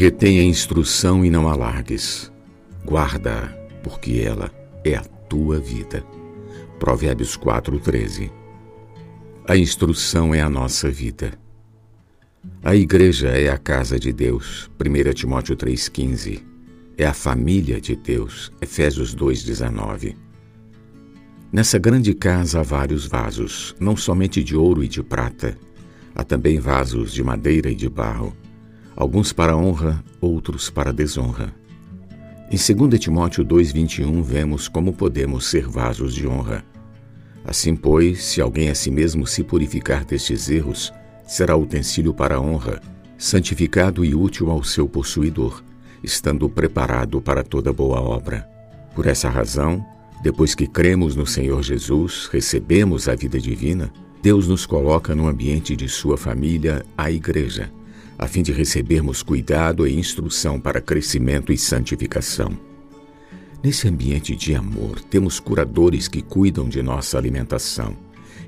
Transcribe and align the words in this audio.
Retém 0.00 0.38
a 0.38 0.44
instrução 0.44 1.24
e 1.24 1.28
não 1.28 1.48
alargues. 1.48 2.30
Guarda-a, 2.86 3.48
porque 3.82 4.22
ela 4.24 4.48
é 4.84 4.94
a 4.94 5.02
tua 5.02 5.58
vida. 5.58 6.04
Provérbios 6.78 7.36
4:13. 7.36 8.30
A 9.44 9.56
instrução 9.56 10.32
é 10.32 10.40
a 10.40 10.48
nossa 10.48 10.88
vida. 10.88 11.36
A 12.62 12.76
igreja 12.76 13.30
é 13.30 13.48
a 13.48 13.58
casa 13.58 13.98
de 13.98 14.12
Deus. 14.12 14.70
1 14.78 15.12
Timóteo 15.14 15.56
3:15. 15.56 16.44
É 16.96 17.04
a 17.04 17.12
família 17.12 17.80
de 17.80 17.96
Deus. 17.96 18.52
Efésios 18.60 19.12
2:19. 19.12 20.14
Nessa 21.52 21.76
grande 21.76 22.14
casa 22.14 22.60
há 22.60 22.62
vários 22.62 23.04
vasos, 23.04 23.74
não 23.80 23.96
somente 23.96 24.44
de 24.44 24.54
ouro 24.54 24.84
e 24.84 24.86
de 24.86 25.02
prata. 25.02 25.58
Há 26.14 26.22
também 26.22 26.60
vasos 26.60 27.12
de 27.12 27.24
madeira 27.24 27.68
e 27.68 27.74
de 27.74 27.88
barro, 27.88 28.32
alguns 28.98 29.32
para 29.32 29.56
honra, 29.56 30.02
outros 30.20 30.68
para 30.68 30.92
desonra. 30.92 31.54
Em 32.50 32.56
2 32.56 32.98
Timóteo 32.98 33.44
2,21 33.44 34.20
vemos 34.24 34.66
como 34.66 34.92
podemos 34.92 35.46
ser 35.46 35.68
vasos 35.68 36.12
de 36.12 36.26
honra. 36.26 36.64
Assim, 37.44 37.76
pois, 37.76 38.24
se 38.24 38.40
alguém 38.40 38.70
a 38.70 38.74
si 38.74 38.90
mesmo 38.90 39.24
se 39.24 39.44
purificar 39.44 40.04
destes 40.04 40.50
erros, 40.50 40.92
será 41.24 41.56
utensílio 41.56 42.12
para 42.12 42.34
a 42.34 42.40
honra, 42.40 42.82
santificado 43.16 44.04
e 44.04 44.16
útil 44.16 44.50
ao 44.50 44.64
seu 44.64 44.88
possuidor, 44.88 45.62
estando 46.02 46.48
preparado 46.48 47.20
para 47.20 47.44
toda 47.44 47.72
boa 47.72 48.00
obra. 48.00 48.48
Por 48.96 49.06
essa 49.06 49.28
razão, 49.28 49.86
depois 50.24 50.56
que 50.56 50.66
cremos 50.66 51.14
no 51.14 51.24
Senhor 51.24 51.62
Jesus, 51.62 52.28
recebemos 52.32 53.08
a 53.08 53.14
vida 53.14 53.38
divina, 53.38 53.92
Deus 54.20 54.48
nos 54.48 54.66
coloca 54.66 55.14
no 55.14 55.28
ambiente 55.28 55.76
de 55.76 55.88
sua 55.88 56.16
família, 56.16 56.84
a 56.96 57.12
Igreja, 57.12 57.70
a 58.18 58.26
fim 58.26 58.42
de 58.42 58.52
recebermos 58.52 59.22
cuidado 59.22 59.86
e 59.86 59.96
instrução 59.96 60.58
para 60.58 60.80
crescimento 60.80 61.52
e 61.52 61.56
santificação. 61.56 62.50
Nesse 63.62 63.88
ambiente 63.88 64.34
de 64.34 64.54
amor, 64.54 65.00
temos 65.00 65.38
curadores 65.38 66.08
que 66.08 66.20
cuidam 66.20 66.68
de 66.68 66.82
nossa 66.82 67.16
alimentação 67.16 67.96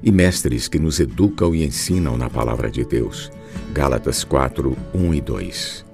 e 0.02 0.10
mestres 0.10 0.66
que 0.66 0.78
nos 0.78 0.98
educam 0.98 1.54
e 1.54 1.64
ensinam 1.64 2.16
na 2.16 2.28
palavra 2.28 2.70
de 2.70 2.84
Deus. 2.84 3.30
Gálatas 3.72 4.24
4, 4.24 4.76
1 4.94 5.14
e 5.14 5.20
2. 5.20 5.86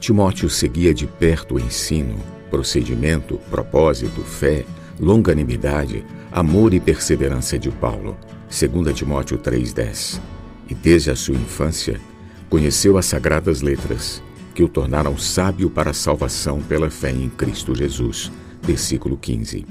Timóteo 0.00 0.48
seguia 0.48 0.94
de 0.94 1.06
perto 1.06 1.56
o 1.56 1.60
ensino, 1.60 2.16
procedimento, 2.50 3.38
propósito, 3.50 4.22
fé, 4.22 4.64
longanimidade, 4.98 6.04
amor 6.32 6.72
e 6.72 6.80
perseverança 6.80 7.58
de 7.58 7.70
Paulo, 7.70 8.16
2 8.48 8.94
Timóteo 8.96 9.38
3,10. 9.38 10.20
E 10.68 10.74
desde 10.74 11.10
a 11.10 11.16
sua 11.16 11.34
infância, 11.34 12.00
conheceu 12.50 12.98
as 12.98 13.06
sagradas 13.06 13.62
letras, 13.62 14.20
que 14.52 14.64
o 14.64 14.68
tornaram 14.68 15.16
sábio 15.16 15.70
para 15.70 15.90
a 15.90 15.94
salvação 15.94 16.60
pela 16.60 16.90
fé 16.90 17.12
em 17.12 17.28
Cristo 17.28 17.74
Jesus. 17.74 18.30
Versículo 18.60 19.16
15. 19.16 19.64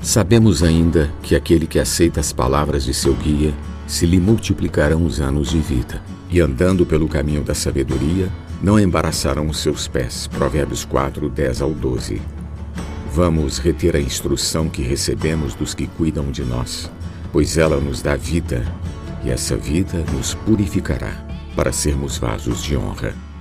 Sabemos 0.00 0.62
ainda 0.62 1.10
que 1.22 1.34
aquele 1.34 1.66
que 1.66 1.78
aceita 1.78 2.20
as 2.20 2.30
palavras 2.30 2.84
de 2.84 2.92
seu 2.92 3.14
guia, 3.14 3.54
se 3.86 4.04
lhe 4.04 4.20
multiplicarão 4.20 5.04
os 5.04 5.18
anos 5.18 5.50
de 5.50 5.58
vida, 5.58 6.02
e 6.30 6.40
andando 6.40 6.84
pelo 6.84 7.08
caminho 7.08 7.42
da 7.42 7.54
sabedoria, 7.54 8.28
não 8.62 8.78
embaraçarão 8.78 9.48
os 9.48 9.58
seus 9.58 9.88
pés. 9.88 10.26
Provérbios 10.26 10.84
4, 10.84 11.28
10 11.28 11.62
ao 11.62 11.70
12. 11.70 12.20
Vamos 13.12 13.58
reter 13.58 13.96
a 13.96 14.00
instrução 14.00 14.68
que 14.68 14.82
recebemos 14.82 15.54
dos 15.54 15.72
que 15.72 15.86
cuidam 15.86 16.30
de 16.30 16.44
nós, 16.44 16.90
pois 17.32 17.56
ela 17.56 17.80
nos 17.80 18.02
dá 18.02 18.14
vida 18.14 18.62
e 19.24 19.30
essa 19.30 19.56
vida 19.56 20.04
nos 20.12 20.34
purificará 20.34 21.33
para 21.54 21.72
sermos 21.72 22.18
vasos 22.18 22.62
de 22.62 22.76
honra. 22.76 23.33